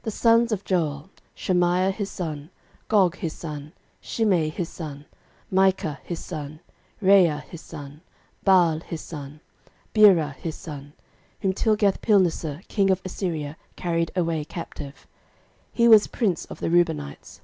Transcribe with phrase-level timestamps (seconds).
[0.00, 2.50] 13:005:004 The sons of Joel; Shemaiah his son,
[2.88, 5.06] Gog his son, Shimei his son,
[5.50, 6.60] 13:005:005 Micah his son,
[7.02, 8.02] Reaia his son,
[8.44, 9.40] Baal his son,
[9.94, 10.92] 13:005:006 Beerah his son,
[11.40, 15.06] whom Tilgathpilneser king of Assyria carried away captive:
[15.72, 17.40] he was prince of the Reubenites.